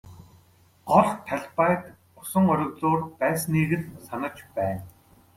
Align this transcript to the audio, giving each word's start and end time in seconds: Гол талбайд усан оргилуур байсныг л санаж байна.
Гол 0.89 1.07
талбайд 1.27 1.81
усан 2.19 2.45
оргилуур 2.53 2.99
байсныг 3.19 3.69
л 3.79 3.83
санаж 4.07 4.35
байна. 4.55 4.83